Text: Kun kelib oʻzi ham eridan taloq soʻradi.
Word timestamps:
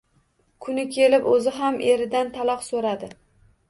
Kun 0.67 0.79
kelib 0.95 1.29
oʻzi 1.35 1.55
ham 1.59 1.79
eridan 1.93 2.35
taloq 2.41 2.69
soʻradi. 2.73 3.17